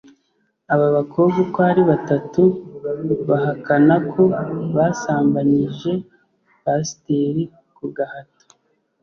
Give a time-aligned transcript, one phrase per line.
[0.73, 2.41] Aba bakobwa uko ari batatu
[3.29, 4.21] bahakana ko
[4.75, 5.91] basambanyije
[6.63, 7.43] Pasiteri
[7.75, 8.45] ku gahato